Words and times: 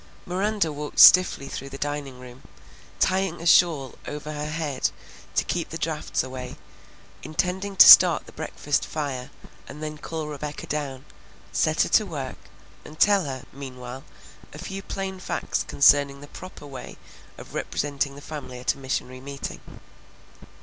Miranda 0.25 0.71
walked 0.73 0.97
stiffly 0.97 1.47
through 1.47 1.69
the 1.69 1.77
dining 1.77 2.19
room, 2.19 2.41
tying 2.99 3.39
a 3.39 3.45
shawl 3.45 3.93
over 4.07 4.33
her 4.33 4.49
head 4.49 4.89
to 5.35 5.43
keep 5.43 5.69
the 5.69 5.77
draughts 5.77 6.23
away, 6.23 6.55
intending 7.21 7.75
to 7.75 7.85
start 7.87 8.25
the 8.25 8.31
breakfast 8.31 8.83
fire 8.83 9.29
and 9.67 9.83
then 9.83 9.99
call 9.99 10.25
Rebecca 10.27 10.65
down, 10.65 11.05
set 11.51 11.83
her 11.83 11.89
to 11.89 12.05
work, 12.07 12.37
and 12.83 12.99
tell 12.99 13.25
her, 13.25 13.43
meanwhile, 13.53 14.03
a 14.53 14.57
few 14.57 14.81
plain 14.81 15.19
facts 15.19 15.63
concerning 15.67 16.19
the 16.21 16.27
proper 16.27 16.65
way 16.65 16.97
of 17.37 17.53
representing 17.53 18.15
the 18.15 18.21
family 18.21 18.57
at 18.57 18.73
a 18.73 18.79
missionary 18.79 19.21
meeting. 19.21 19.59